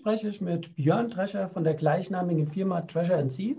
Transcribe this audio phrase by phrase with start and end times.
[0.00, 3.54] Spreche ich mit Björn Drescher von der gleichnamigen Firma Treasure Sea.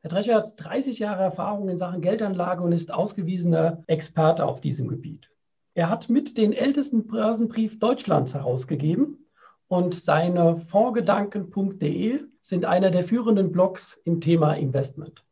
[0.00, 4.88] Herr Drescher hat 30 Jahre Erfahrung in Sachen Geldanlage und ist ausgewiesener Experte auf diesem
[4.88, 5.30] Gebiet.
[5.74, 9.28] Er hat mit den ältesten Börsenbrief Deutschlands herausgegeben
[9.68, 15.24] und seine Fondsgedanken.de sind einer der führenden Blogs im Thema Investment.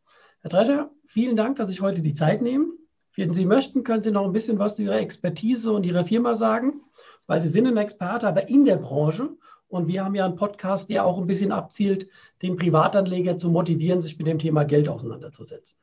[0.43, 2.73] Herr Drescher, vielen Dank, dass Sie heute die Zeit nehmen.
[3.17, 6.37] Wenn Sie möchten, können Sie noch ein bisschen was zu Ihrer Expertise und Ihrer Firma
[6.37, 6.83] sagen,
[7.27, 9.31] weil Sie sind ein Experte, aber in der Branche
[9.69, 12.09] und wir haben ja einen Podcast, der auch ein bisschen abzielt,
[12.43, 15.79] den Privatanleger zu motivieren, sich mit dem Thema Geld auseinanderzusetzen.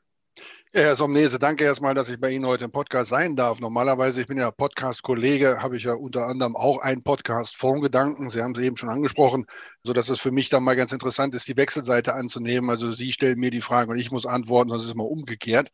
[0.75, 3.59] Ja, Herr Somnese, danke erstmal, dass ich bei Ihnen heute im Podcast sein darf.
[3.59, 8.31] Normalerweise, ich bin ja Podcast-Kollege, habe ich ja unter anderem auch einen Podcast Fondgedanken.
[8.31, 9.45] Sie haben es eben schon angesprochen,
[9.83, 12.71] sodass es für mich dann mal ganz interessant ist, die Wechselseite anzunehmen.
[12.71, 15.69] Also Sie stellen mir die Fragen und ich muss antworten, sonst ist es mal umgekehrt.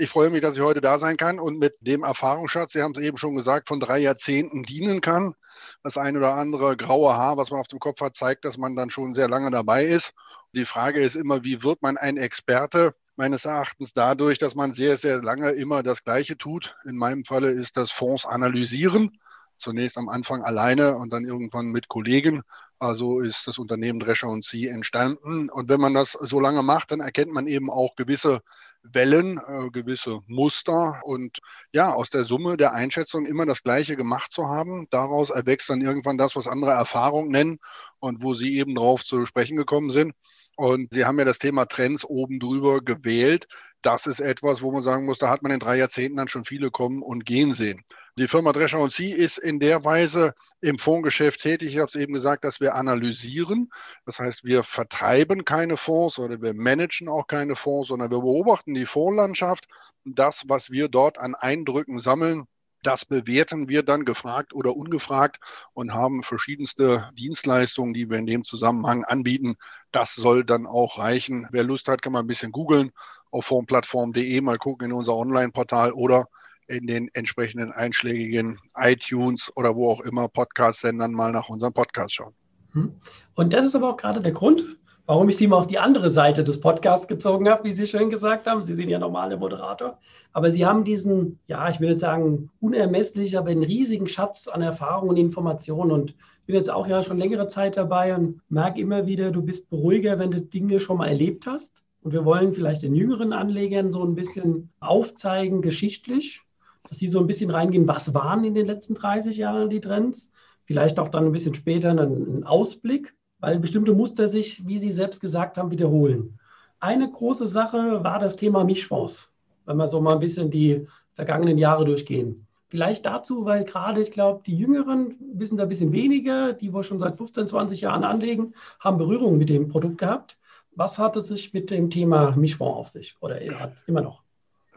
[0.00, 2.92] Ich freue mich, dass ich heute da sein kann und mit dem Erfahrungsschatz, Sie haben
[2.94, 5.34] es eben schon gesagt, von drei Jahrzehnten dienen kann.
[5.82, 8.76] Das ein oder andere graue Haar, was man auf dem Kopf hat, zeigt, dass man
[8.76, 10.12] dann schon sehr lange dabei ist.
[10.52, 12.94] Die Frage ist immer, wie wird man ein Experte?
[13.16, 16.76] meines Erachtens dadurch, dass man sehr, sehr lange immer das Gleiche tut.
[16.84, 19.18] In meinem Falle ist das Fonds analysieren.
[19.56, 22.42] Zunächst am Anfang alleine und dann irgendwann mit Kollegen.
[22.80, 25.50] Also ist das Unternehmen Drescher und Sie entstanden.
[25.50, 28.40] Und wenn man das so lange macht, dann erkennt man eben auch gewisse
[28.82, 31.38] Wellen, äh, gewisse Muster und
[31.72, 34.86] ja, aus der Summe der Einschätzung immer das Gleiche gemacht zu haben.
[34.90, 37.58] Daraus erwächst dann irgendwann das, was andere Erfahrung nennen
[37.98, 40.12] und wo Sie eben drauf zu sprechen gekommen sind.
[40.56, 43.46] Und Sie haben ja das Thema Trends oben drüber gewählt.
[43.82, 46.44] Das ist etwas, wo man sagen muss, da hat man in drei Jahrzehnten dann schon
[46.44, 47.84] viele kommen und gehen sehen.
[48.18, 51.70] Die Firma Drescher und Sie ist in der Weise im Fondsgeschäft tätig.
[51.70, 53.70] Ich habe es eben gesagt, dass wir analysieren.
[54.04, 58.74] Das heißt, wir vertreiben keine Fonds oder wir managen auch keine Fonds, sondern wir beobachten
[58.74, 59.68] die Fondslandschaft.
[60.04, 62.48] Das, was wir dort an Eindrücken sammeln,
[62.82, 65.38] das bewerten wir dann gefragt oder ungefragt
[65.72, 69.56] und haben verschiedenste Dienstleistungen, die wir in dem Zusammenhang anbieten.
[69.90, 71.48] Das soll dann auch reichen.
[71.50, 72.92] Wer Lust hat, kann mal ein bisschen googeln
[73.30, 76.26] auf formplattform.de, mal gucken in unser Online-Portal oder
[76.68, 82.34] in den entsprechenden einschlägigen iTunes oder wo auch immer Podcast-Sendern mal nach unserem Podcast schauen.
[82.72, 82.92] Hm.
[83.34, 84.62] Und das ist aber auch gerade der Grund,
[85.06, 88.10] warum ich Sie mal auf die andere Seite des Podcasts gezogen habe, wie Sie schön
[88.10, 88.62] gesagt haben.
[88.62, 89.98] Sie sind ja normaler Moderator.
[90.34, 94.60] Aber Sie haben diesen, ja, ich will jetzt sagen, unermesslich, aber einen riesigen Schatz an
[94.60, 95.90] Erfahrung und Informationen.
[95.90, 99.40] Und ich bin jetzt auch ja schon längere Zeit dabei und merke immer wieder, du
[99.40, 101.72] bist beruhiger, wenn du Dinge schon mal erlebt hast.
[102.02, 106.42] Und wir wollen vielleicht den jüngeren Anlegern so ein bisschen aufzeigen, geschichtlich,
[106.88, 110.30] dass sie so ein bisschen reingehen, was waren in den letzten 30 Jahren die Trends.
[110.64, 115.20] Vielleicht auch dann ein bisschen später einen Ausblick weil bestimmte Muster sich, wie Sie selbst
[115.20, 116.38] gesagt haben, wiederholen.
[116.80, 119.30] Eine große Sache war das Thema Mischfonds,
[119.66, 122.46] wenn wir so mal ein bisschen die vergangenen Jahre durchgehen.
[122.68, 126.84] Vielleicht dazu, weil gerade, ich glaube, die Jüngeren wissen da ein bisschen weniger, die wohl
[126.84, 130.36] schon seit 15, 20 Jahren anlegen, haben Berührung mit dem Produkt gehabt.
[130.78, 134.22] Was hat es sich mit dem Thema Mischfonds auf sich oder hat es immer noch?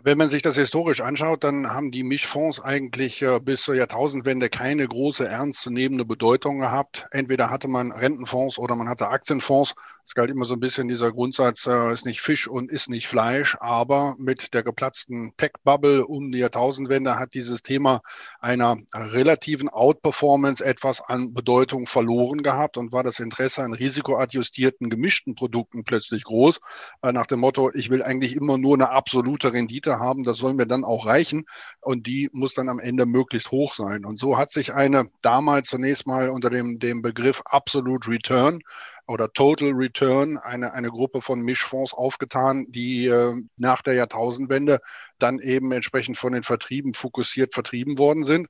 [0.04, 4.50] Wenn man sich das historisch anschaut, dann haben die Mischfonds eigentlich äh, bis zur Jahrtausendwende
[4.50, 7.06] keine große ernstzunehmende Bedeutung gehabt.
[7.12, 9.76] Entweder hatte man Rentenfonds oder man hatte Aktienfonds.
[10.12, 13.08] Es galt immer so ein bisschen dieser Grundsatz, äh, ist nicht Fisch und ist nicht
[13.08, 13.56] Fleisch.
[13.62, 18.02] Aber mit der geplatzten Tech-Bubble um die Jahrtausendwende hat dieses Thema
[18.42, 25.36] einer relativen Outperformance etwas an Bedeutung verloren gehabt und war das Interesse an risikoadjustierten, gemischten
[25.36, 26.60] Produkten plötzlich groß.
[27.04, 30.56] Äh, nach dem Motto, ich will eigentlich immer nur eine absolute Rendite haben, das soll
[30.56, 31.46] mir dann auch reichen.
[31.80, 34.04] Und die muss dann am Ende möglichst hoch sein.
[34.04, 38.60] Und so hat sich eine damals zunächst mal unter dem, dem Begriff Absolute Return
[39.08, 44.80] oder Total Return, eine, eine Gruppe von Mischfonds aufgetan, die äh, nach der Jahrtausendwende
[45.20, 48.48] dann eben entsprechend von den Vertrieben fokussiert vertrieben worden sind.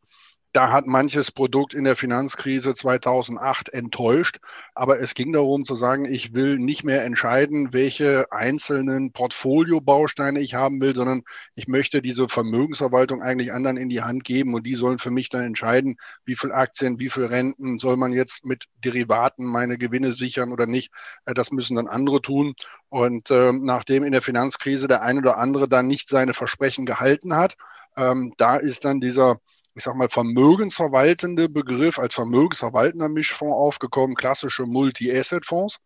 [0.53, 4.39] Da hat manches Produkt in der Finanzkrise 2008 enttäuscht.
[4.75, 10.53] Aber es ging darum zu sagen, ich will nicht mehr entscheiden, welche einzelnen Portfoliobausteine ich
[10.53, 11.23] haben will, sondern
[11.55, 15.29] ich möchte diese Vermögensverwaltung eigentlich anderen in die Hand geben und die sollen für mich
[15.29, 15.95] dann entscheiden,
[16.25, 20.65] wie viel Aktien, wie viel Renten soll man jetzt mit Derivaten meine Gewinne sichern oder
[20.65, 20.91] nicht.
[21.23, 22.55] Äh, das müssen dann andere tun.
[22.89, 27.35] Und äh, nachdem in der Finanzkrise der eine oder andere dann nicht seine Versprechen gehalten
[27.37, 27.55] hat,
[27.95, 29.39] ähm, da ist dann dieser
[29.75, 35.77] ich sag mal, vermögensverwaltende Begriff als vermögensverwaltender Mischfonds aufgekommen, klassische Multi-Asset-Fonds.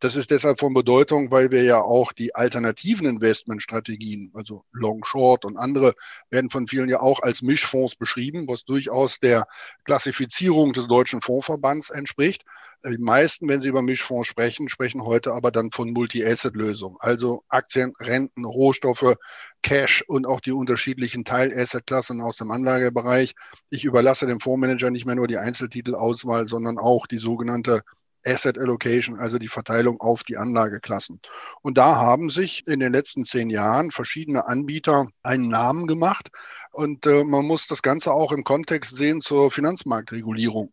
[0.00, 5.44] Das ist deshalb von Bedeutung, weil wir ja auch die alternativen Investmentstrategien, also Long, Short
[5.44, 5.94] und andere,
[6.30, 9.48] werden von vielen ja auch als Mischfonds beschrieben, was durchaus der
[9.84, 12.44] Klassifizierung des Deutschen Fondsverbands entspricht.
[12.84, 17.92] Die meisten, wenn sie über Mischfonds sprechen, sprechen heute aber dann von Multi-Asset-Lösungen, also Aktien,
[17.98, 19.16] Renten, Rohstoffe,
[19.62, 23.34] Cash und auch die unterschiedlichen Teil-Asset-Klassen aus dem Anlagebereich.
[23.70, 27.82] Ich überlasse dem Fondsmanager nicht mehr nur die Einzeltitelauswahl, sondern auch die sogenannte
[28.24, 31.20] Asset Allocation, also die Verteilung auf die Anlageklassen.
[31.62, 36.30] Und da haben sich in den letzten zehn Jahren verschiedene Anbieter einen Namen gemacht.
[36.72, 40.72] Und äh, man muss das Ganze auch im Kontext sehen zur Finanzmarktregulierung.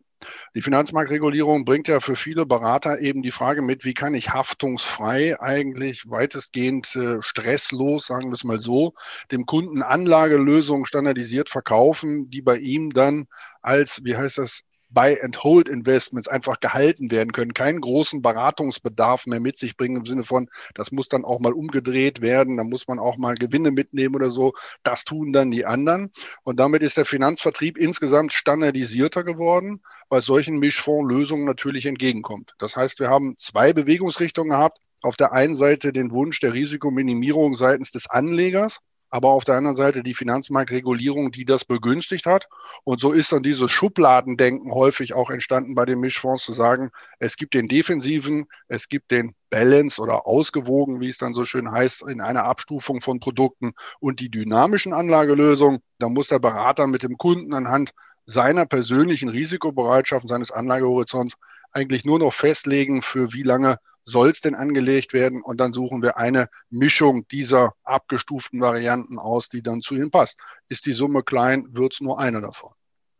[0.55, 5.37] Die Finanzmarktregulierung bringt ja für viele Berater eben die Frage mit, wie kann ich haftungsfrei
[5.41, 8.93] eigentlich weitestgehend äh, stresslos, sagen wir es mal so,
[9.33, 13.25] dem Kunden Anlagelösungen standardisiert verkaufen, die bei ihm dann
[13.61, 14.61] als, wie heißt das,
[14.95, 20.49] Buy-and-Hold-Investments einfach gehalten werden können, keinen großen Beratungsbedarf mehr mit sich bringen im Sinne von,
[20.73, 24.31] das muss dann auch mal umgedreht werden, da muss man auch mal Gewinne mitnehmen oder
[24.31, 24.53] so.
[24.81, 26.11] Das tun dann die anderen.
[26.43, 32.55] Und damit ist der Finanzvertrieb insgesamt standardisierter geworden, weil solchen Mischfondslösungen natürlich entgegenkommt.
[32.57, 34.79] Das heißt, wir haben zwei Bewegungsrichtungen gehabt.
[35.01, 39.77] Auf der einen Seite den Wunsch der Risikominimierung seitens des Anlegers, aber auf der anderen
[39.77, 42.47] Seite die Finanzmarktregulierung, die das begünstigt hat.
[42.83, 47.37] Und so ist dann dieses Schubladendenken häufig auch entstanden bei den Mischfonds zu sagen, es
[47.37, 52.03] gibt den defensiven, es gibt den Balance oder ausgewogen, wie es dann so schön heißt,
[52.07, 55.79] in einer Abstufung von Produkten und die dynamischen Anlagelösungen.
[55.99, 57.91] Da muss der Berater mit dem Kunden anhand
[58.25, 61.35] seiner persönlichen Risikobereitschaft und seines Anlagehorizonts
[61.71, 65.41] eigentlich nur noch festlegen, für wie lange soll es denn angelegt werden?
[65.41, 70.39] Und dann suchen wir eine Mischung dieser abgestuften Varianten aus, die dann zu ihnen passt.
[70.69, 72.71] Ist die Summe klein, wird es nur eine davon.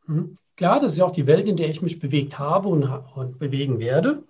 [0.05, 0.37] Mhm.
[0.55, 3.39] Klar, das ist ja auch die Welt, in der ich mich bewegt habe und, und
[3.39, 4.23] bewegen werde.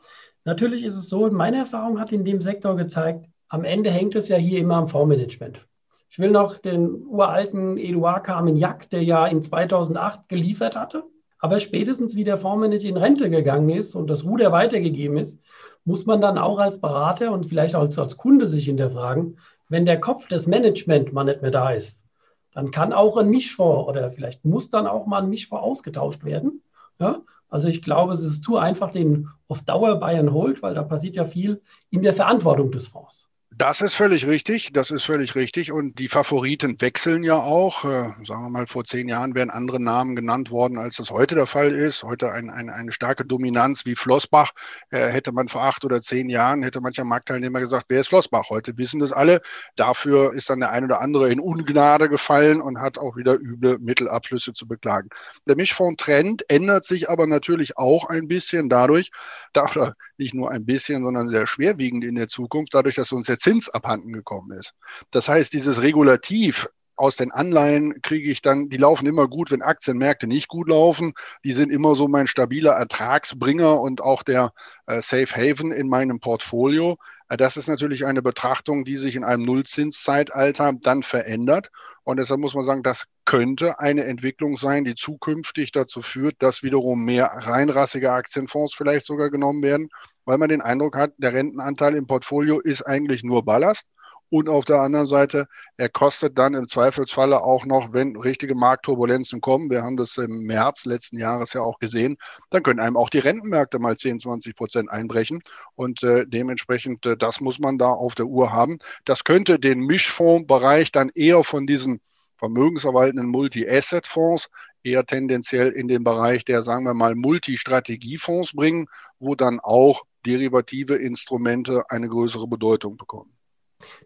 [0.43, 4.27] Natürlich ist es so, meine Erfahrung hat in dem Sektor gezeigt, am Ende hängt es
[4.27, 5.63] ja hier immer am Fondsmanagement.
[6.09, 11.03] Ich will noch den uralten Eduard Carmignac, der ja in 2008 geliefert hatte.
[11.39, 15.37] Aber spätestens wie der Fondsmanager in Rente gegangen ist und das Ruder weitergegeben ist,
[15.85, 19.37] muss man dann auch als Berater und vielleicht auch als Kunde sich hinterfragen,
[19.69, 22.03] wenn der Kopf des Management mal nicht mehr da ist,
[22.51, 26.61] dann kann auch ein Mischfonds oder vielleicht muss dann auch mal ein Mischfonds ausgetauscht werden.
[26.99, 27.21] Ja?
[27.49, 31.15] Also ich glaube, es ist zu einfach, den auf Dauer Bayern holt, weil da passiert
[31.15, 33.29] ja viel in der Verantwortung des Fonds.
[33.57, 35.71] Das ist völlig richtig, das ist völlig richtig.
[35.71, 37.85] Und die Favoriten wechseln ja auch.
[37.85, 41.35] Äh, sagen wir mal, vor zehn Jahren wären andere Namen genannt worden, als das heute
[41.35, 42.03] der Fall ist.
[42.03, 44.51] Heute ein, ein, eine starke Dominanz wie Flossbach.
[44.89, 48.49] Äh, hätte man vor acht oder zehn Jahren, hätte mancher Marktteilnehmer gesagt, wer ist Flossbach?
[48.49, 49.39] Heute wissen das alle.
[49.77, 53.79] Dafür ist dann der ein oder andere in Ungnade gefallen und hat auch wieder üble
[53.79, 55.07] Mittelabflüsse zu beklagen.
[55.47, 59.11] Der Mischfondstrend ändert sich aber natürlich auch ein bisschen dadurch,
[59.53, 63.39] da, nicht nur ein bisschen, sondern sehr schwerwiegend in der Zukunft, dadurch, dass uns der
[63.45, 64.73] Zins abhanden gekommen ist.
[65.11, 69.61] Das heißt, dieses Regulativ aus den Anleihen kriege ich dann, die laufen immer gut, wenn
[69.61, 71.13] Aktienmärkte nicht gut laufen.
[71.43, 74.51] Die sind immer so mein stabiler Ertragsbringer und auch der
[74.87, 76.97] äh, Safe Haven in meinem Portfolio.
[77.29, 81.69] Äh, das ist natürlich eine Betrachtung, die sich in einem Nullzinszeitalter dann verändert.
[82.05, 86.61] Und deshalb muss man sagen, das könnte eine Entwicklung sein, die zukünftig dazu führt, dass
[86.61, 89.89] wiederum mehr reinrassige Aktienfonds vielleicht sogar genommen werden,
[90.23, 93.87] weil man den Eindruck hat, der Rentenanteil im Portfolio ist eigentlich nur Ballast.
[94.29, 99.41] Und auf der anderen Seite, er kostet dann im Zweifelsfalle auch noch, wenn richtige Marktturbulenzen
[99.41, 102.17] kommen, wir haben das im März letzten Jahres ja auch gesehen,
[102.49, 105.41] dann können einem auch die Rentenmärkte mal 10, 20 Prozent einbrechen.
[105.75, 108.79] Und äh, dementsprechend, äh, das muss man da auf der Uhr haben.
[109.05, 112.01] Das könnte den Mischfondsbereich dann eher von diesen
[112.37, 114.49] vermögensverwaltenden Multi-Asset-Fonds
[114.83, 118.87] eher tendenziell in den Bereich der, sagen wir mal, Multistrategiefonds bringen,
[119.19, 123.34] wo dann auch derivative Instrumente eine größere Bedeutung bekommen.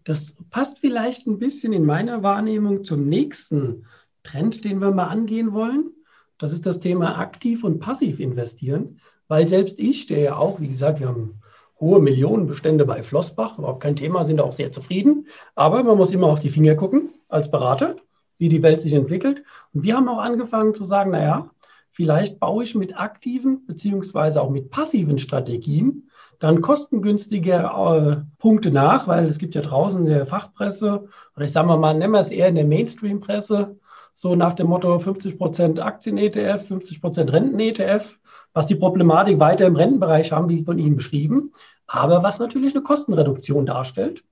[0.03, 3.86] Das passt vielleicht ein bisschen in meiner Wahrnehmung zum nächsten
[4.24, 5.91] Trend, den wir mal angehen wollen.
[6.38, 10.70] Das ist das Thema aktiv und passiv investieren, weil selbst ich, der ja auch, wie
[10.70, 11.41] gesagt, wir haben
[11.79, 15.27] hohe Millionenbestände bei Flossbach, überhaupt kein Thema, sind auch sehr zufrieden.
[15.56, 17.96] Aber man muss immer auf die Finger gucken als Berater,
[18.38, 19.44] wie die Welt sich entwickelt.
[19.74, 21.50] Und wir haben auch angefangen zu sagen, naja,
[21.91, 29.08] vielleicht baue ich mit aktiven beziehungsweise auch mit passiven Strategien dann kostengünstige äh, Punkte nach,
[29.08, 32.31] weil es gibt ja draußen in der Fachpresse, oder ich sage mal, nennen wir es
[32.31, 33.77] eher in der Mainstream-Presse,
[34.13, 38.19] so nach dem Motto 50% Aktien-ETF, 50% Renten-ETF,
[38.53, 41.51] was die Problematik weiter im Rentenbereich haben, wie von Ihnen beschrieben,
[41.88, 44.24] aber was natürlich eine Kostenreduktion darstellt,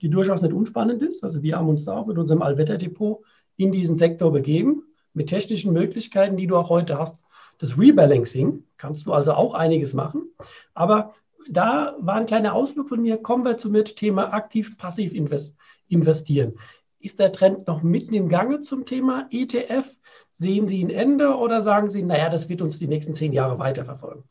[0.00, 1.24] die durchaus nicht unspannend ist.
[1.24, 3.24] Also wir haben uns da auch mit unserem Allwetterdepot
[3.56, 4.82] in diesen Sektor begeben,
[5.16, 7.18] mit technischen Möglichkeiten, die du auch heute hast.
[7.58, 10.30] Das Rebalancing kannst du also auch einiges machen.
[10.74, 11.14] Aber
[11.48, 13.16] da war ein kleiner Ausflug von mir.
[13.16, 15.12] Kommen wir zum Thema aktiv-passiv
[15.88, 16.58] investieren.
[16.98, 19.86] Ist der Trend noch mitten im Gange zum Thema ETF?
[20.32, 23.58] Sehen Sie ein Ende oder sagen Sie, naja, das wird uns die nächsten zehn Jahre
[23.58, 24.24] weiterverfolgen?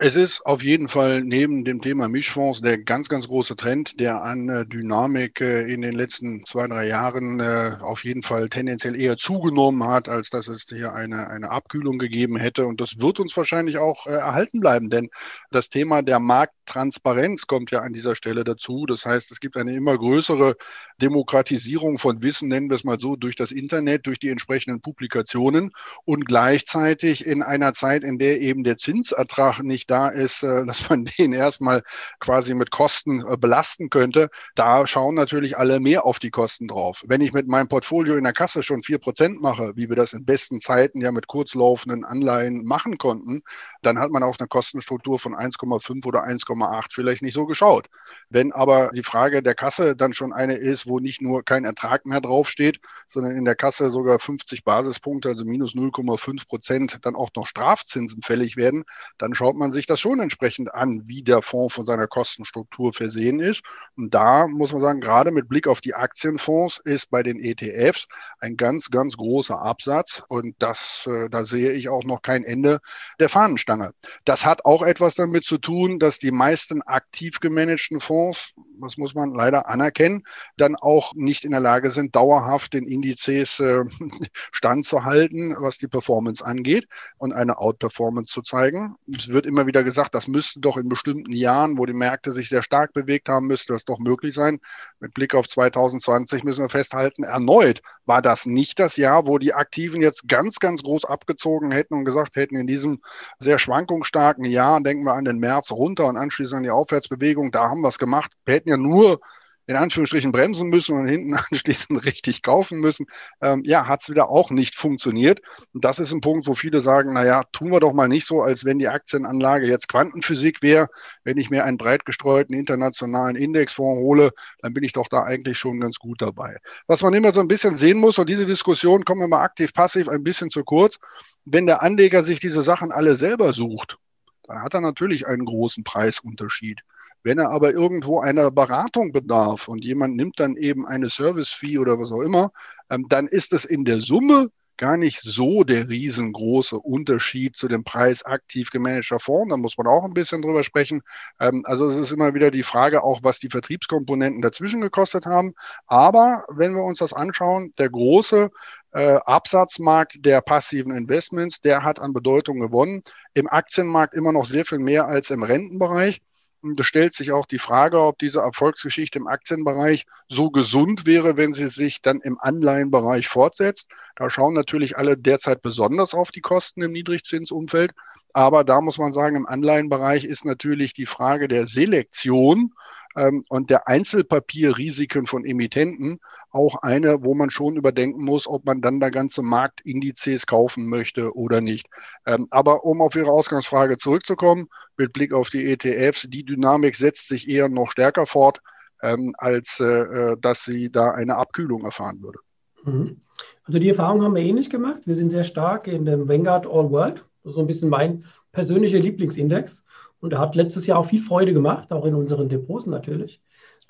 [0.00, 4.22] Es ist auf jeden Fall neben dem Thema Mischfonds der ganz, ganz große Trend, der
[4.22, 8.94] an äh, Dynamik äh, in den letzten zwei, drei Jahren äh, auf jeden Fall tendenziell
[8.94, 12.64] eher zugenommen hat, als dass es hier eine, eine Abkühlung gegeben hätte.
[12.66, 15.08] Und das wird uns wahrscheinlich auch erhalten bleiben, denn
[15.50, 18.86] das Thema der Markttransparenz kommt ja an dieser Stelle dazu.
[18.86, 20.54] Das heißt, es gibt eine immer größere
[21.02, 25.72] Demokratisierung von Wissen, nennen wir es mal so, durch das Internet, durch die entsprechenden Publikationen
[26.04, 30.88] und gleichzeitig in einer Zeit, in der eben der Zinsertrag nicht da ist, äh, dass
[30.88, 31.82] man den erstmal
[32.20, 37.02] quasi mit Kosten äh, belasten könnte, da schauen natürlich alle mehr auf die Kosten drauf.
[37.06, 40.12] Wenn ich mit meinem Portfolio in der Kasse schon vier Prozent mache, wie wir das
[40.12, 43.42] in besten Zeiten ja mit kurzlaufenden Anleihen machen konnten,
[43.82, 47.88] dann hat man auf eine Kostenstruktur von 1,5 oder 1,8 vielleicht nicht so geschaut.
[48.28, 52.06] Wenn aber die Frage der Kasse dann schon eine ist, wo nicht nur kein Ertrag
[52.06, 57.30] mehr draufsteht, sondern in der Kasse sogar 50 Basispunkte, also minus 0,5 Prozent, dann auch
[57.36, 58.84] noch Strafzinsen fällig werden,
[59.16, 62.92] dann schaut man sich sich das schon entsprechend an, wie der Fonds von seiner Kostenstruktur
[62.92, 63.62] versehen ist.
[63.96, 68.06] Und da muss man sagen, gerade mit Blick auf die Aktienfonds ist bei den ETFs
[68.40, 70.22] ein ganz, ganz großer Absatz.
[70.28, 72.80] Und das, äh, da sehe ich auch noch kein Ende
[73.20, 73.92] der Fahnenstange.
[74.24, 79.14] Das hat auch etwas damit zu tun, dass die meisten aktiv gemanagten Fonds, das muss
[79.14, 80.24] man leider anerkennen,
[80.56, 83.84] dann auch nicht in der Lage sind, dauerhaft den Indizes äh,
[84.52, 88.96] standzuhalten, was die Performance angeht und eine Outperformance zu zeigen.
[89.12, 92.48] Es wird immer wieder gesagt, das müsste doch in bestimmten Jahren, wo die Märkte sich
[92.48, 94.60] sehr stark bewegt haben, müsste das doch möglich sein.
[95.00, 99.52] Mit Blick auf 2020 müssen wir festhalten, erneut war das nicht das Jahr, wo die
[99.52, 103.00] Aktiven jetzt ganz, ganz groß abgezogen hätten und gesagt hätten, in diesem
[103.38, 107.68] sehr schwankungsstarken Jahr, denken wir an den März runter und anschließend an die Aufwärtsbewegung, da
[107.68, 108.32] haben wir es gemacht.
[108.46, 109.20] Wir hätten ja nur
[109.66, 113.04] in Anführungsstrichen bremsen müssen und hinten anschließend richtig kaufen müssen,
[113.42, 115.40] ähm, ja, hat es wieder auch nicht funktioniert.
[115.74, 118.40] Und das ist ein Punkt, wo viele sagen, naja, tun wir doch mal nicht so,
[118.40, 120.88] als wenn die Aktienanlage jetzt Quantenphysik wäre.
[121.22, 125.58] Wenn ich mir einen breit gestreuten internationalen Indexfonds hole, dann bin ich doch da eigentlich
[125.58, 126.56] schon ganz gut dabei.
[126.86, 129.74] Was man immer so ein bisschen sehen muss, und diese Diskussion kommen wir mal aktiv,
[129.74, 130.98] passiv ein bisschen zu kurz,
[131.44, 133.98] wenn der Anleger sich diese Sachen alle selber sucht,
[134.44, 136.80] dann hat er natürlich einen großen Preisunterschied.
[137.22, 141.98] Wenn er aber irgendwo einer Beratung bedarf und jemand nimmt dann eben eine Service-Fee oder
[141.98, 142.50] was auch immer,
[142.90, 144.48] ähm, dann ist es in der Summe
[144.78, 149.50] gar nicht so der riesengroße Unterschied zu dem Preis aktiv gemanagter Fonds.
[149.50, 151.02] Da muss man auch ein bisschen drüber sprechen.
[151.40, 155.52] Ähm, also es ist immer wieder die Frage auch, was die Vertriebskomponenten dazwischen gekostet haben.
[155.86, 158.50] Aber wenn wir uns das anschauen, der große
[158.92, 163.02] äh, Absatzmarkt der passiven Investments, der hat an Bedeutung gewonnen.
[163.34, 166.20] Im Aktienmarkt immer noch sehr viel mehr als im Rentenbereich.
[166.62, 171.54] Da stellt sich auch die Frage, ob diese Erfolgsgeschichte im Aktienbereich so gesund wäre, wenn
[171.54, 173.88] sie sich dann im Anleihenbereich fortsetzt.
[174.16, 177.92] Da schauen natürlich alle derzeit besonders auf die Kosten im Niedrigzinsumfeld.
[178.32, 182.74] Aber da muss man sagen, im Anleihenbereich ist natürlich die Frage der Selektion
[183.16, 186.18] ähm, und der Einzelpapierrisiken von Emittenten
[186.50, 191.34] auch eine, wo man schon überdenken muss, ob man dann da ganze Marktindizes kaufen möchte
[191.36, 191.86] oder nicht.
[192.26, 197.28] Ähm, aber um auf Ihre Ausgangsfrage zurückzukommen, mit Blick auf die ETFs, die Dynamik setzt
[197.28, 198.60] sich eher noch stärker fort,
[199.02, 202.38] ähm, als äh, äh, dass sie da eine Abkühlung erfahren würde.
[202.84, 203.20] Mhm.
[203.64, 205.02] Also die Erfahrung haben wir ähnlich gemacht.
[205.04, 207.24] Wir sind sehr stark in dem Vanguard All World.
[207.44, 209.84] So ein bisschen mein persönlicher Lieblingsindex.
[210.20, 213.40] Und er hat letztes Jahr auch viel Freude gemacht, auch in unseren Depots natürlich.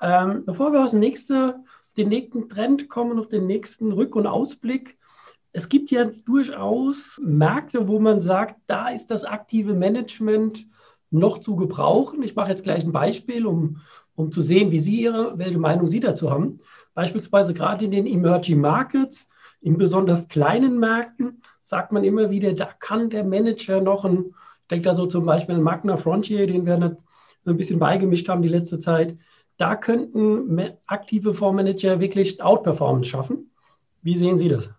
[0.01, 1.55] Ähm, bevor wir aufs nächste,
[1.99, 4.97] den nächsten Trend kommen, auf den nächsten Rück- und Ausblick.
[5.51, 10.65] Es gibt ja durchaus Märkte, wo man sagt, da ist das aktive Management
[11.11, 12.21] noch zu gebrauchen.
[12.23, 13.77] Ich mache jetzt gleich ein Beispiel, um,
[14.15, 16.59] um zu sehen, wie Sie Ihre, welche Meinung Sie dazu haben.
[16.93, 19.27] Beispielsweise gerade in den Emerging Markets,
[19.61, 24.33] in besonders kleinen Märkten, sagt man immer wieder, da kann der Manager noch ein
[24.69, 28.49] denke da so zum Beispiel an Magna Frontier, den wir ein bisschen beigemischt haben die
[28.49, 29.17] letzte Zeit.
[29.59, 33.51] Da könnten aktive Fondsmanager wirklich Outperformance schaffen.
[34.01, 34.69] Wie sehen Sie das?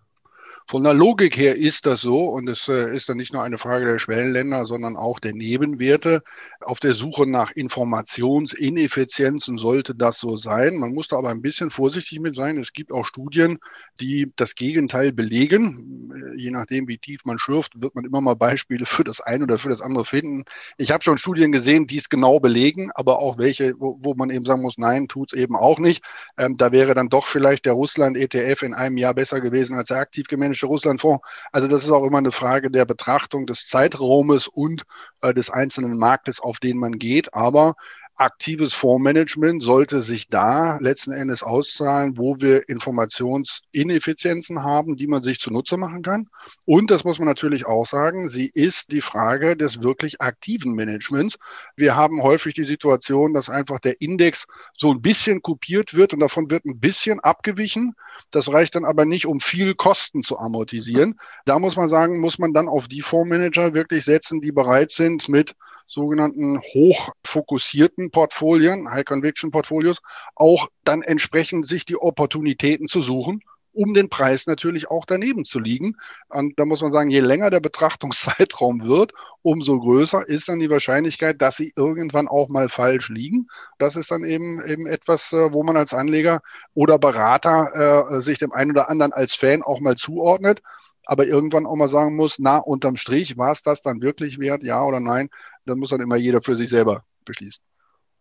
[0.70, 3.58] Von der Logik her ist das so und es äh, ist dann nicht nur eine
[3.58, 6.22] Frage der Schwellenländer, sondern auch der Nebenwerte.
[6.60, 10.76] Auf der Suche nach Informationsineffizienzen sollte das so sein.
[10.76, 12.56] Man muss da aber ein bisschen vorsichtig mit sein.
[12.56, 13.58] Es gibt auch Studien,
[14.00, 16.12] die das Gegenteil belegen.
[16.36, 19.58] Je nachdem, wie tief man schürft, wird man immer mal Beispiele für das eine oder
[19.58, 20.44] für das andere finden.
[20.78, 24.30] Ich habe schon Studien gesehen, die es genau belegen, aber auch welche, wo, wo man
[24.30, 26.04] eben sagen muss, nein, tut es eben auch nicht.
[26.38, 29.96] Ähm, da wäre dann doch vielleicht der Russland-ETF in einem Jahr besser gewesen als der
[29.96, 31.26] aktiv gemanagte amerikanische Russlandfonds.
[31.52, 34.82] Also das ist auch immer eine Frage der Betrachtung des Zeitraumes und
[35.22, 37.34] äh, des einzelnen Marktes, auf den man geht.
[37.34, 37.74] Aber
[38.20, 45.40] aktives Fondsmanagement sollte sich da letzten Endes auszahlen, wo wir Informationsineffizienzen haben, die man sich
[45.40, 46.28] zunutze machen kann.
[46.66, 51.38] Und das muss man natürlich auch sagen, sie ist die Frage des wirklich aktiven Managements.
[51.76, 54.44] Wir haben häufig die Situation, dass einfach der Index
[54.76, 57.94] so ein bisschen kopiert wird und davon wird ein bisschen abgewichen.
[58.30, 61.18] Das reicht dann aber nicht, um viel Kosten zu amortisieren.
[61.46, 65.30] Da muss man sagen, muss man dann auf die Fondsmanager wirklich setzen, die bereit sind,
[65.30, 65.54] mit
[65.90, 69.98] sogenannten hochfokussierten Portfolien, High Conviction Portfolios,
[70.36, 73.42] auch dann entsprechend sich die Opportunitäten zu suchen,
[73.72, 75.96] um den Preis natürlich auch daneben zu liegen.
[76.28, 80.70] Und da muss man sagen, je länger der Betrachtungszeitraum wird, umso größer ist dann die
[80.70, 83.48] Wahrscheinlichkeit, dass sie irgendwann auch mal falsch liegen.
[83.78, 86.40] Das ist dann eben, eben etwas, äh, wo man als Anleger
[86.74, 90.62] oder Berater äh, sich dem einen oder anderen als Fan auch mal zuordnet
[91.10, 94.62] aber irgendwann auch mal sagen muss, na, unterm Strich, war es das dann wirklich wert,
[94.62, 95.28] ja oder nein?
[95.70, 97.62] Das muss dann immer jeder für sich selber beschließen.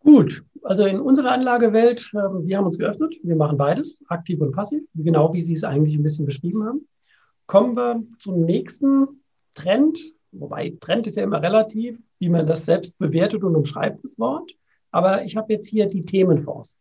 [0.01, 4.51] Gut, also in unserer Anlagewelt, ähm, wir haben uns geöffnet, wir machen beides, aktiv und
[4.51, 6.87] passiv, genau wie Sie es eigentlich ein bisschen beschrieben haben.
[7.47, 9.07] Kommen wir zum nächsten
[9.55, 9.97] Trend,
[10.31, 14.51] wobei Trend ist ja immer relativ, wie man das selbst bewertet und umschreibt, das Wort.
[14.91, 16.77] Aber ich habe jetzt hier die Themenfonds.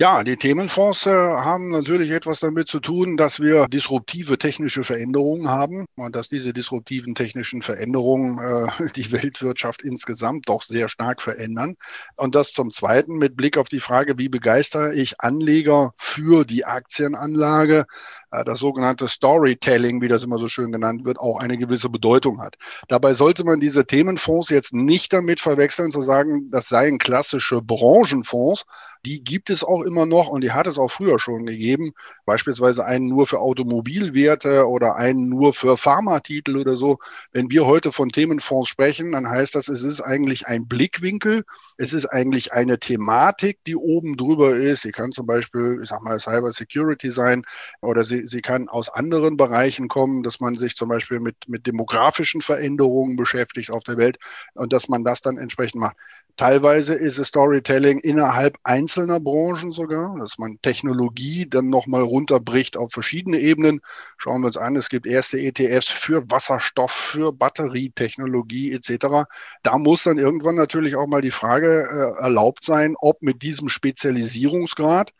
[0.00, 5.50] Ja, die Themenfonds äh, haben natürlich etwas damit zu tun, dass wir disruptive technische Veränderungen
[5.50, 11.74] haben und dass diese disruptiven technischen Veränderungen äh, die Weltwirtschaft insgesamt doch sehr stark verändern.
[12.16, 16.64] Und das zum Zweiten mit Blick auf die Frage, wie begeistere ich Anleger für die
[16.64, 17.84] Aktienanlage,
[18.30, 22.40] äh, das sogenannte Storytelling, wie das immer so schön genannt wird, auch eine gewisse Bedeutung
[22.40, 22.56] hat.
[22.88, 28.64] Dabei sollte man diese Themenfonds jetzt nicht damit verwechseln, zu sagen, das seien klassische Branchenfonds,
[29.06, 31.92] die gibt es auch immer noch und die hat es auch früher schon gegeben.
[32.26, 36.98] Beispielsweise einen nur für Automobilwerte oder einen nur für Pharmatitel oder so.
[37.32, 41.44] Wenn wir heute von Themenfonds sprechen, dann heißt das, es ist eigentlich ein Blickwinkel.
[41.78, 44.82] Es ist eigentlich eine Thematik, die oben drüber ist.
[44.82, 47.42] Sie kann zum Beispiel, ich sag mal, Cyber Security sein
[47.80, 51.66] oder sie, sie kann aus anderen Bereichen kommen, dass man sich zum Beispiel mit, mit
[51.66, 54.18] demografischen Veränderungen beschäftigt auf der Welt
[54.54, 55.96] und dass man das dann entsprechend macht.
[56.36, 62.92] Teilweise ist es Storytelling innerhalb einzelner Branchen sogar, dass man Technologie dann nochmal runterbricht auf
[62.92, 63.80] verschiedene Ebenen.
[64.16, 69.26] Schauen wir uns an, es gibt erste ETFs für Wasserstoff, für Batterietechnologie etc.
[69.62, 73.68] Da muss dann irgendwann natürlich auch mal die Frage äh, erlaubt sein, ob mit diesem
[73.68, 75.12] Spezialisierungsgrad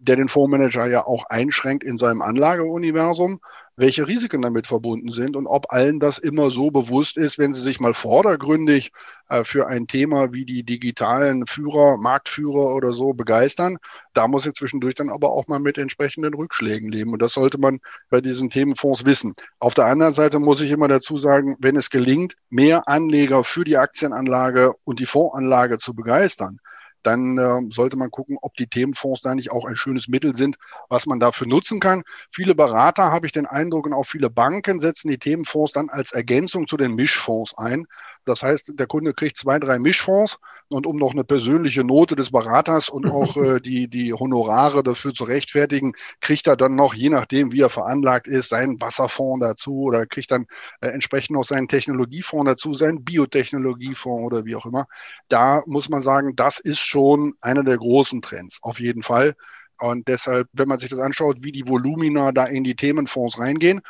[0.00, 3.40] der den Fondsmanager ja auch einschränkt in seinem Anlageuniversum,
[3.76, 7.60] welche Risiken damit verbunden sind und ob allen das immer so bewusst ist, wenn sie
[7.60, 8.92] sich mal vordergründig
[9.28, 13.78] äh, für ein Thema wie die digitalen Führer, Marktführer oder so begeistern.
[14.12, 17.12] Da muss sie zwischendurch dann aber auch mal mit entsprechenden Rückschlägen leben.
[17.12, 17.80] Und das sollte man
[18.10, 19.34] bei diesen Themenfonds wissen.
[19.58, 23.64] Auf der anderen Seite muss ich immer dazu sagen, wenn es gelingt, mehr Anleger für
[23.64, 26.58] die Aktienanlage und die Fondsanlage zu begeistern,
[27.02, 30.56] dann äh, sollte man gucken, ob die Themenfonds da nicht auch ein schönes Mittel sind,
[30.88, 32.02] was man dafür nutzen kann.
[32.32, 36.12] Viele Berater, habe ich den Eindruck, und auch viele Banken setzen die Themenfonds dann als
[36.12, 37.86] Ergänzung zu den Mischfonds ein.
[38.24, 42.30] Das heißt, der Kunde kriegt zwei, drei Mischfonds und um noch eine persönliche Note des
[42.30, 47.10] Beraters und auch äh, die, die Honorare dafür zu rechtfertigen, kriegt er dann noch, je
[47.10, 50.46] nachdem, wie er veranlagt ist, seinen Wasserfonds dazu oder kriegt dann
[50.80, 54.86] äh, entsprechend noch seinen Technologiefonds dazu, seinen Biotechnologiefonds oder wie auch immer.
[55.28, 59.34] Da muss man sagen, das ist schon einer der großen Trends, auf jeden Fall.
[59.80, 63.80] Und deshalb, wenn man sich das anschaut, wie die Volumina da in die Themenfonds reingehen,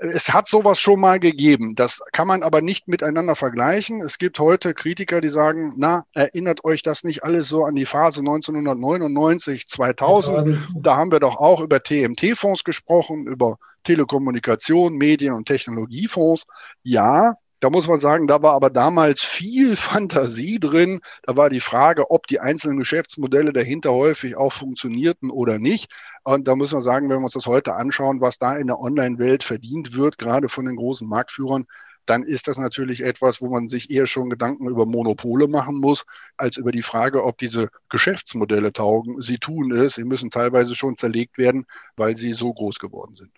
[0.00, 1.74] es hat sowas schon mal gegeben.
[1.74, 4.00] Das kann man aber nicht miteinander vergleichen.
[4.00, 7.86] Es gibt heute Kritiker, die sagen, na, erinnert euch das nicht alles so an die
[7.86, 10.58] Phase 1999, 2000?
[10.74, 16.44] Da haben wir doch auch über TMT-Fonds gesprochen, über Telekommunikation, Medien- und Technologiefonds.
[16.82, 21.00] Ja, da muss man sagen, da war aber damals viel Fantasie drin.
[21.22, 25.90] Da war die Frage, ob die einzelnen Geschäftsmodelle dahinter häufig auch funktionierten oder nicht.
[26.24, 28.80] Und da muss man sagen, wenn wir uns das heute anschauen, was da in der
[28.80, 31.66] Online-Welt verdient wird, gerade von den großen Marktführern,
[32.06, 36.04] dann ist das natürlich etwas, wo man sich eher schon Gedanken über Monopole machen muss,
[36.36, 39.20] als über die Frage, ob diese Geschäftsmodelle taugen.
[39.20, 43.30] Sie tun es, sie müssen teilweise schon zerlegt werden, weil sie so groß geworden sind.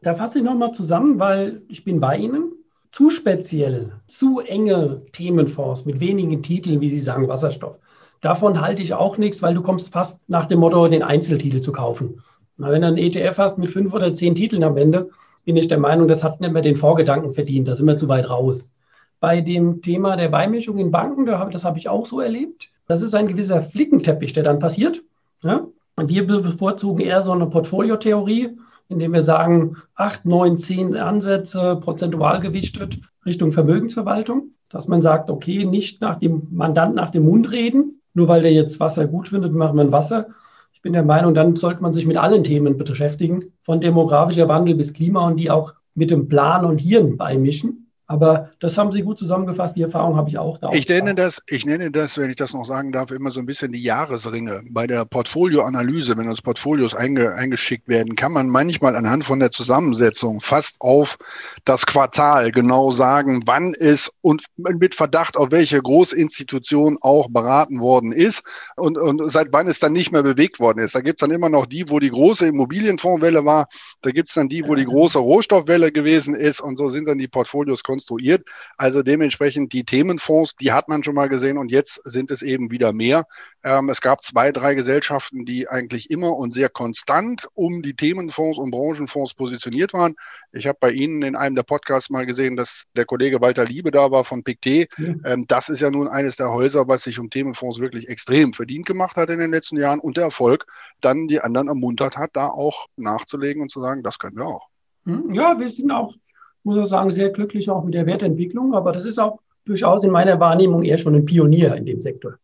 [0.00, 2.52] Da fasse ich nochmal zusammen, weil ich bin bei Ihnen
[2.92, 7.78] zu speziell, zu enge Themenfonds mit wenigen Titeln, wie Sie sagen, Wasserstoff.
[8.20, 11.72] Davon halte ich auch nichts, weil du kommst fast nach dem Motto, den Einzeltitel zu
[11.72, 12.22] kaufen.
[12.58, 15.08] Wenn du einen ETF hast mit fünf oder zehn Titeln am Ende,
[15.44, 17.66] bin ich der Meinung, das hat nicht mehr den Vorgedanken verdient.
[17.66, 18.72] Da sind wir zu weit raus.
[19.18, 22.68] Bei dem Thema der Beimischung in Banken, das habe ich auch so erlebt.
[22.86, 25.02] Das ist ein gewisser Flickenteppich, der dann passiert.
[25.42, 28.56] Wir bevorzugen eher so eine Portfoliotheorie
[28.92, 35.64] indem wir sagen, acht, neun, zehn Ansätze prozentual gewichtet Richtung Vermögensverwaltung, dass man sagt, okay,
[35.64, 39.52] nicht nach dem Mandant nach dem Mund reden, nur weil der jetzt Wasser gut findet,
[39.52, 40.28] machen wir ein Wasser.
[40.72, 44.74] Ich bin der Meinung, dann sollte man sich mit allen Themen beschäftigen, von demografischer Wandel
[44.74, 47.81] bis Klima und die auch mit dem Plan und Hirn beimischen.
[48.12, 49.74] Aber das haben Sie gut zusammengefasst.
[49.74, 50.68] Die Erfahrung habe ich auch da.
[50.72, 53.46] Ich nenne das, ich nenne das, wenn ich das noch sagen darf, immer so ein
[53.46, 54.60] bisschen die Jahresringe.
[54.68, 59.50] Bei der Portfolioanalyse, wenn uns Portfolios einge, eingeschickt werden, kann man manchmal anhand von der
[59.50, 61.16] Zusammensetzung fast auf
[61.64, 68.12] das Quartal genau sagen, wann es und mit Verdacht auf welche Großinstitution auch beraten worden
[68.12, 68.42] ist
[68.76, 70.94] und, und seit wann es dann nicht mehr bewegt worden ist.
[70.94, 73.68] Da gibt es dann immer noch die, wo die große Immobilienfondswelle war.
[74.02, 76.60] Da gibt es dann die, wo die große Rohstoffwelle gewesen ist.
[76.60, 78.44] Und so sind dann die Portfolios konstruiert konstruiert.
[78.76, 82.70] Also dementsprechend die Themenfonds, die hat man schon mal gesehen und jetzt sind es eben
[82.70, 83.26] wieder mehr.
[83.62, 88.58] Ähm, es gab zwei, drei Gesellschaften, die eigentlich immer und sehr konstant um die Themenfonds
[88.58, 90.14] und Branchenfonds positioniert waren.
[90.52, 93.90] Ich habe bei Ihnen in einem der Podcasts mal gesehen, dass der Kollege Walter Liebe
[93.90, 94.66] da war von PICT.
[94.66, 95.14] Ja.
[95.24, 98.86] Ähm, das ist ja nun eines der Häuser, was sich um Themenfonds wirklich extrem verdient
[98.86, 100.66] gemacht hat in den letzten Jahren und der Erfolg
[101.00, 104.68] dann die anderen ermuntert hat, da auch nachzulegen und zu sagen, das können wir auch.
[105.04, 106.14] Hm, ja, wir sind auch
[106.64, 108.74] muss ich sagen, sehr glücklich auch mit der Wertentwicklung.
[108.74, 112.34] Aber das ist auch durchaus in meiner Wahrnehmung eher schon ein Pionier in dem Sektor.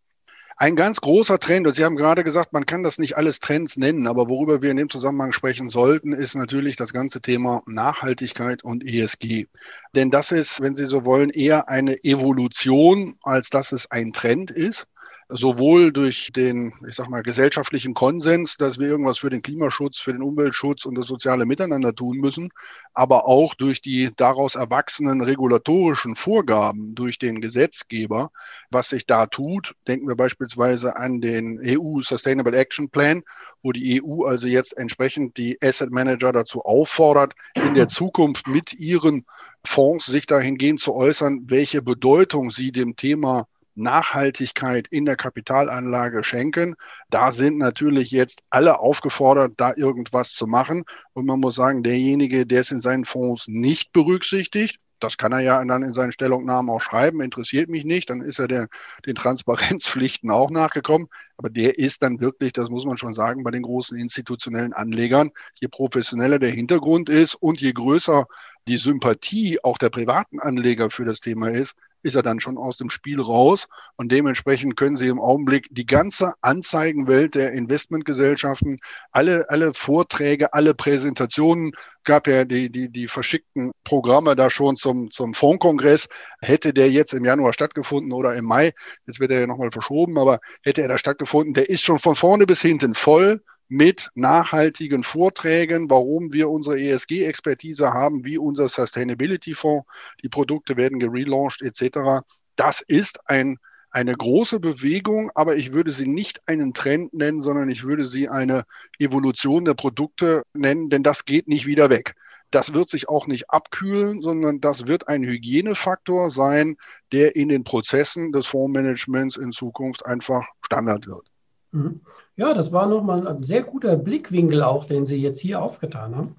[0.60, 3.76] Ein ganz großer Trend, und Sie haben gerade gesagt, man kann das nicht alles Trends
[3.76, 8.64] nennen, aber worüber wir in dem Zusammenhang sprechen sollten, ist natürlich das ganze Thema Nachhaltigkeit
[8.64, 9.46] und ESG.
[9.94, 14.50] Denn das ist, wenn Sie so wollen, eher eine Evolution, als dass es ein Trend
[14.50, 14.88] ist
[15.28, 20.12] sowohl durch den, ich sag mal, gesellschaftlichen Konsens, dass wir irgendwas für den Klimaschutz, für
[20.12, 22.50] den Umweltschutz und das soziale Miteinander tun müssen,
[22.94, 28.30] aber auch durch die daraus erwachsenen regulatorischen Vorgaben durch den Gesetzgeber,
[28.70, 29.74] was sich da tut.
[29.86, 33.22] Denken wir beispielsweise an den EU Sustainable Action Plan,
[33.62, 38.72] wo die EU also jetzt entsprechend die Asset Manager dazu auffordert, in der Zukunft mit
[38.72, 39.26] ihren
[39.62, 43.46] Fonds sich dahingehend zu äußern, welche Bedeutung sie dem Thema
[43.78, 46.74] Nachhaltigkeit in der Kapitalanlage schenken.
[47.10, 50.84] Da sind natürlich jetzt alle aufgefordert, da irgendwas zu machen.
[51.12, 55.40] Und man muss sagen, derjenige, der es in seinen Fonds nicht berücksichtigt, das kann er
[55.40, 58.68] ja dann in seinen Stellungnahmen auch schreiben, interessiert mich nicht, dann ist er der,
[59.06, 61.08] den Transparenzpflichten auch nachgekommen.
[61.36, 65.30] Aber der ist dann wirklich, das muss man schon sagen, bei den großen institutionellen Anlegern,
[65.54, 68.26] je professioneller der Hintergrund ist und je größer
[68.66, 72.76] die Sympathie auch der privaten Anleger für das Thema ist, ist er dann schon aus
[72.76, 73.66] dem Spiel raus.
[73.96, 78.78] Und dementsprechend können Sie im Augenblick die ganze Anzeigenwelt der Investmentgesellschaften,
[79.12, 81.72] alle, alle Vorträge, alle Präsentationen,
[82.04, 86.08] gab ja die, die, die verschickten Programme da schon zum, zum Fondskongress.
[86.40, 88.72] Hätte der jetzt im Januar stattgefunden oder im Mai,
[89.06, 92.16] jetzt wird er ja nochmal verschoben, aber hätte er da stattgefunden, der ist schon von
[92.16, 99.86] vorne bis hinten voll mit nachhaltigen Vorträgen, warum wir unsere ESG-Expertise haben, wie unser Sustainability-Fonds.
[100.22, 102.24] Die Produkte werden gelauncht etc.
[102.56, 103.58] Das ist ein,
[103.90, 108.28] eine große Bewegung, aber ich würde sie nicht einen Trend nennen, sondern ich würde sie
[108.28, 108.64] eine
[108.98, 112.14] Evolution der Produkte nennen, denn das geht nicht wieder weg.
[112.50, 116.76] Das wird sich auch nicht abkühlen, sondern das wird ein Hygienefaktor sein,
[117.12, 121.26] der in den Prozessen des Fondsmanagements in Zukunft einfach Standard wird.
[121.72, 122.00] Mhm.
[122.38, 126.36] Ja, das war nochmal ein sehr guter Blickwinkel auch, den Sie jetzt hier aufgetan haben.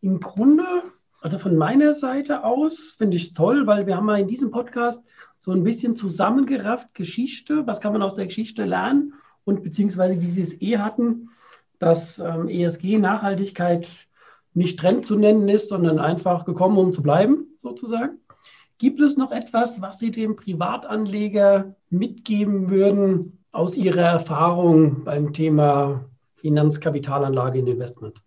[0.00, 0.64] Im Grunde,
[1.20, 4.50] also von meiner Seite aus, finde ich es toll, weil wir haben ja in diesem
[4.50, 5.04] Podcast
[5.38, 9.12] so ein bisschen zusammengerafft Geschichte, was kann man aus der Geschichte lernen
[9.44, 11.28] und beziehungsweise wie Sie es eh hatten,
[11.78, 13.86] dass ähm, ESG Nachhaltigkeit
[14.54, 18.20] nicht Trend zu nennen ist, sondern einfach gekommen, um zu bleiben, sozusagen.
[18.78, 26.04] Gibt es noch etwas, was Sie dem Privatanleger mitgeben würden, aus Ihrer Erfahrung beim Thema
[26.36, 28.22] Finanzkapitalanlage in Investment?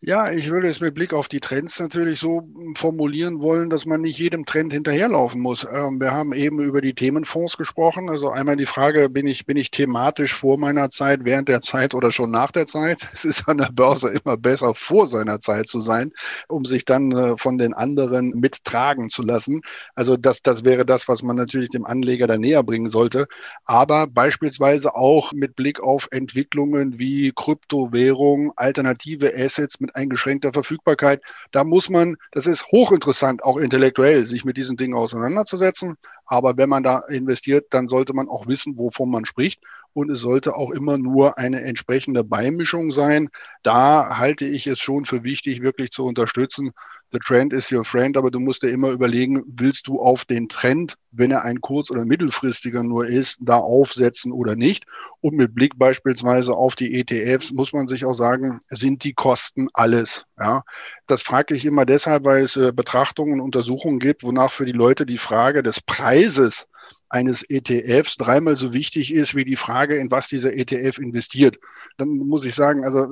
[0.00, 2.42] Ja, ich würde es mit Blick auf die Trends natürlich so
[2.76, 5.64] formulieren wollen, dass man nicht jedem Trend hinterherlaufen muss.
[5.70, 8.10] Ähm, wir haben eben über die Themenfonds gesprochen.
[8.10, 11.94] Also einmal die Frage, bin ich, bin ich thematisch vor meiner Zeit, während der Zeit
[11.94, 12.98] oder schon nach der Zeit?
[13.14, 16.10] Es ist an der Börse immer besser, vor seiner Zeit zu sein,
[16.48, 19.62] um sich dann äh, von den anderen mittragen zu lassen.
[19.94, 23.26] Also das, das wäre das, was man natürlich dem Anleger da näher bringen sollte.
[23.64, 31.20] Aber beispielsweise auch mit Blick auf Entwicklungen wie Kryptowährung, alternative Assets mit eingeschränkter Verfügbarkeit.
[31.52, 35.96] Da muss man, das ist hochinteressant, auch intellektuell, sich mit diesen Dingen auseinanderzusetzen.
[36.26, 39.60] Aber wenn man da investiert, dann sollte man auch wissen, wovon man spricht.
[39.92, 43.28] Und es sollte auch immer nur eine entsprechende Beimischung sein.
[43.62, 46.72] Da halte ich es schon für wichtig, wirklich zu unterstützen,
[47.14, 50.48] the trend is your friend, aber du musst dir immer überlegen, willst du auf den
[50.48, 54.84] Trend, wenn er ein kurz- oder mittelfristiger nur ist, da aufsetzen oder nicht?
[55.20, 59.68] Und mit Blick beispielsweise auf die ETFs muss man sich auch sagen, sind die Kosten
[59.72, 60.24] alles?
[60.38, 60.64] Ja,
[61.06, 64.72] das frage ich immer deshalb, weil es äh, Betrachtungen und Untersuchungen gibt, wonach für die
[64.72, 66.66] Leute die Frage des Preises
[67.14, 71.60] eines ETFs dreimal so wichtig ist wie die Frage, in was dieser ETF investiert.
[71.96, 73.02] Dann muss ich sagen, also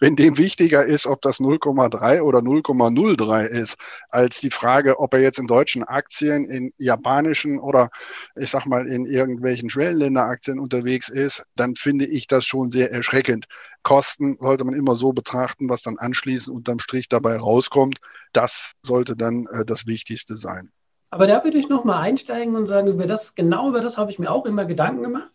[0.00, 3.76] wenn dem wichtiger ist, ob das 0,3 oder 0,03 ist,
[4.08, 7.90] als die Frage, ob er jetzt in deutschen Aktien, in japanischen oder
[8.36, 13.44] ich sag mal in irgendwelchen Schwellenländeraktien unterwegs ist, dann finde ich das schon sehr erschreckend.
[13.82, 17.98] Kosten sollte man immer so betrachten, was dann anschließend unterm Strich dabei rauskommt.
[18.32, 20.70] Das sollte dann äh, das Wichtigste sein.
[21.10, 24.18] Aber da würde ich nochmal einsteigen und sagen, über das, genau über das habe ich
[24.18, 25.32] mir auch immer Gedanken gemacht.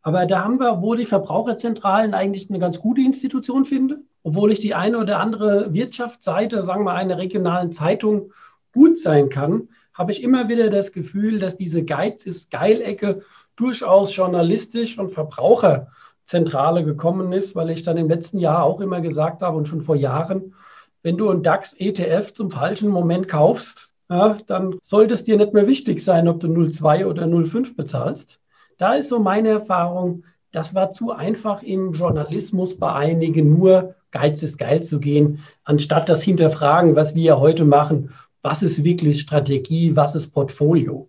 [0.00, 4.60] Aber da haben wir, obwohl ich Verbraucherzentralen eigentlich eine ganz gute Institution finde, obwohl ich
[4.60, 8.32] die eine oder andere Wirtschaftsseite, sagen wir einer regionalen Zeitung,
[8.72, 13.22] gut sein kann, habe ich immer wieder das Gefühl, dass diese Geiz ist Geilecke
[13.56, 19.42] durchaus journalistisch und Verbraucherzentrale gekommen ist, weil ich dann im letzten Jahr auch immer gesagt
[19.42, 20.54] habe und schon vor Jahren,
[21.02, 25.54] wenn du ein DAX ETF zum falschen Moment kaufst, ja, dann sollte es dir nicht
[25.54, 28.40] mehr wichtig sein, ob du 0,2 oder 0,5 bezahlst.
[28.76, 34.42] Da ist so meine Erfahrung, das war zu einfach im Journalismus bei einigen nur Geiz
[34.42, 38.10] ist geil zu gehen, anstatt das hinterfragen, was wir heute machen.
[38.42, 39.96] Was ist wirklich Strategie?
[39.96, 41.08] Was ist Portfolio?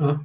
[0.00, 0.20] Ja.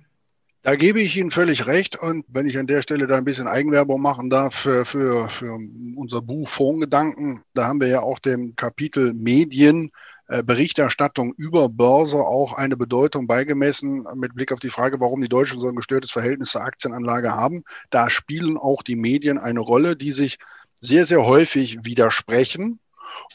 [0.64, 2.02] Da gebe ich Ihnen völlig recht.
[2.02, 5.60] Und wenn ich an der Stelle da ein bisschen Eigenwerbung machen darf für, für, für
[5.96, 9.92] unser Buch Fondgedanken, da haben wir ja auch dem Kapitel Medien
[10.28, 15.60] Berichterstattung über Börse auch eine Bedeutung beigemessen mit Blick auf die Frage, warum die Deutschen
[15.60, 17.64] so ein gestörtes Verhältnis zur Aktienanlage haben.
[17.92, 20.38] Da spielen auch die Medien eine Rolle, die sich
[20.80, 22.80] sehr, sehr häufig widersprechen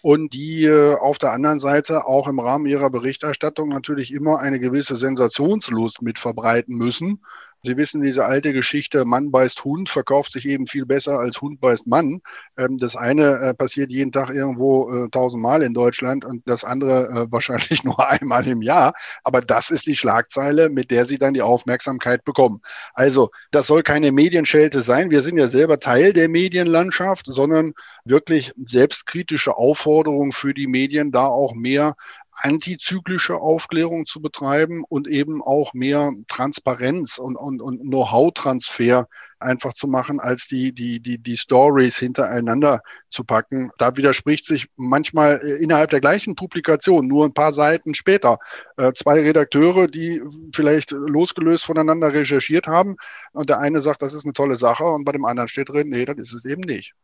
[0.02, 4.60] und die äh, auf der anderen Seite auch im Rahmen ihrer Berichterstattung natürlich immer eine
[4.60, 7.20] gewisse Sensationslust mit verbreiten müssen,
[7.62, 11.60] Sie wissen, diese alte Geschichte, Mann beißt Hund, verkauft sich eben viel besser als Hund
[11.60, 12.22] beißt Mann.
[12.56, 17.08] Ähm, das eine äh, passiert jeden Tag irgendwo äh, tausendmal in Deutschland und das andere
[17.08, 18.94] äh, wahrscheinlich nur einmal im Jahr.
[19.24, 22.62] Aber das ist die Schlagzeile, mit der Sie dann die Aufmerksamkeit bekommen.
[22.94, 25.10] Also, das soll keine Medienschelte sein.
[25.10, 31.26] Wir sind ja selber Teil der Medienlandschaft, sondern wirklich selbstkritische Aufforderung für die Medien, da
[31.26, 31.94] auch mehr
[32.32, 39.08] antizyklische Aufklärung zu betreiben und eben auch mehr Transparenz und, und, und Know-how-Transfer
[39.40, 43.70] einfach zu machen, als die, die, die, die Stories hintereinander zu packen.
[43.78, 48.38] Da widerspricht sich manchmal äh, innerhalb der gleichen Publikation, nur ein paar Seiten später,
[48.76, 50.22] äh, zwei Redakteure, die
[50.54, 52.96] vielleicht losgelöst voneinander recherchiert haben.
[53.32, 55.88] Und der eine sagt, das ist eine tolle Sache, und bei dem anderen steht drin,
[55.88, 56.94] nee, das ist es eben nicht.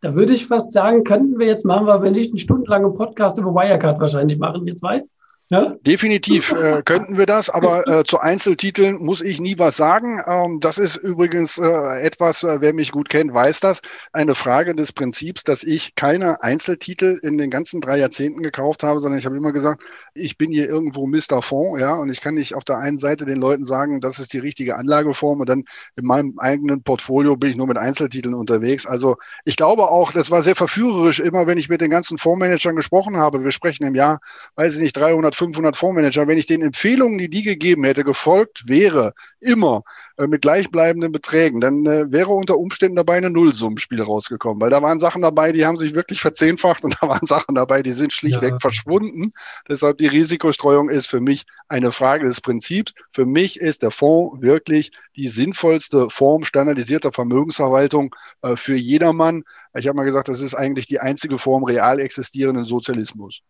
[0.00, 3.38] Da würde ich fast sagen, könnten wir jetzt machen, weil wir nicht einen stundenlangen Podcast
[3.38, 5.04] über Wirecard wahrscheinlich machen, wir zwei.
[5.52, 5.74] Ja?
[5.84, 10.22] Definitiv äh, könnten wir das, aber äh, zu Einzeltiteln muss ich nie was sagen.
[10.24, 13.80] Ähm, das ist übrigens äh, etwas, äh, wer mich gut kennt, weiß das,
[14.12, 19.00] eine Frage des Prinzips, dass ich keine Einzeltitel in den ganzen drei Jahrzehnten gekauft habe,
[19.00, 19.82] sondern ich habe immer gesagt,
[20.14, 21.42] ich bin hier irgendwo Mr.
[21.42, 24.32] Fonds, ja, und ich kann nicht auf der einen Seite den Leuten sagen, das ist
[24.32, 25.64] die richtige Anlageform und dann
[25.96, 28.86] in meinem eigenen Portfolio bin ich nur mit Einzeltiteln unterwegs.
[28.86, 32.76] Also ich glaube auch, das war sehr verführerisch, immer wenn ich mit den ganzen Fondsmanagern
[32.76, 33.42] gesprochen habe.
[33.42, 34.20] Wir sprechen im Jahr,
[34.54, 38.68] weiß ich nicht, 300 500 Fondsmanager, wenn ich den Empfehlungen, die die gegeben hätte, gefolgt
[38.68, 39.84] wäre, immer
[40.18, 44.82] äh, mit gleichbleibenden Beträgen, dann äh, wäre unter Umständen dabei eine Nullsummenspiel rausgekommen, weil da
[44.82, 48.12] waren Sachen dabei, die haben sich wirklich verzehnfacht und da waren Sachen dabei, die sind
[48.12, 48.58] schlichtweg ja.
[48.60, 49.32] verschwunden.
[49.66, 52.92] Deshalb die Risikostreuung ist für mich eine Frage des Prinzips.
[53.10, 59.44] Für mich ist der Fonds wirklich die sinnvollste Form standardisierter Vermögensverwaltung äh, für jedermann.
[59.74, 63.40] Ich habe mal gesagt, das ist eigentlich die einzige Form real existierenden Sozialismus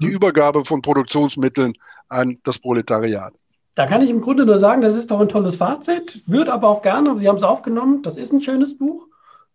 [0.00, 1.74] die Übergabe von Produktionsmitteln
[2.08, 3.34] an das Proletariat.
[3.74, 6.22] Da kann ich im Grunde nur sagen, das ist doch ein tolles Fazit.
[6.26, 9.06] Würde aber auch gerne, Sie haben es aufgenommen, das ist ein schönes Buch.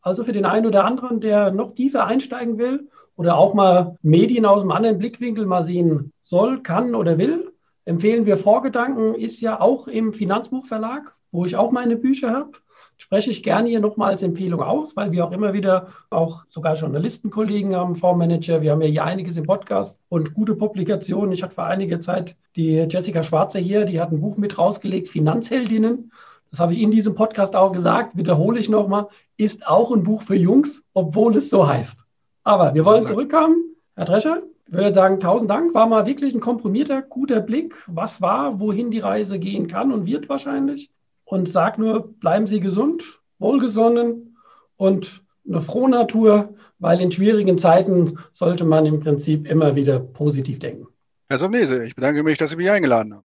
[0.01, 4.45] Also für den einen oder anderen, der noch tiefer einsteigen will oder auch mal Medien
[4.45, 7.51] aus einem anderen Blickwinkel mal sehen soll, kann oder will,
[7.85, 12.51] empfehlen wir Vorgedanken, ist ja auch im Finanzbuchverlag, wo ich auch meine Bücher habe
[12.97, 16.75] spreche ich gerne hier nochmal als Empfehlung aus, weil wir auch immer wieder auch sogar
[16.75, 18.61] Journalistenkollegen haben, Fondsmanager.
[18.61, 21.31] Wir haben ja hier einiges im Podcast und gute Publikationen.
[21.31, 25.09] Ich hatte vor einiger Zeit die Jessica Schwarze hier, die hat ein Buch mit rausgelegt,
[25.09, 26.11] Finanzheldinnen.
[26.51, 30.21] Das habe ich in diesem Podcast auch gesagt, wiederhole ich nochmal, ist auch ein Buch
[30.21, 31.97] für Jungs, obwohl es so heißt.
[32.43, 33.75] Aber wir wollen zurückkommen.
[33.95, 35.73] Herr Drescher, ich würde sagen, tausend Dank.
[35.73, 37.75] War mal wirklich ein komprimierter, guter Blick.
[37.87, 40.91] Was war, wohin die Reise gehen kann und wird wahrscheinlich
[41.25, 44.37] und sage nur, bleiben Sie gesund, wohlgesonnen
[44.77, 50.87] und eine Frohnatur, weil in schwierigen Zeiten sollte man im Prinzip immer wieder positiv denken.
[51.27, 53.23] Herr Somnese, ich bedanke mich, dass Sie mich eingeladen haben.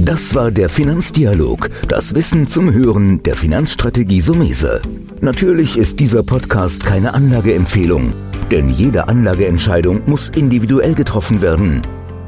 [0.00, 4.80] Das war der Finanzdialog, das Wissen zum Hören der Finanzstrategie Sumese.
[5.20, 8.14] Natürlich ist dieser Podcast keine Anlageempfehlung,
[8.50, 11.82] denn jede Anlageentscheidung muss individuell getroffen werden.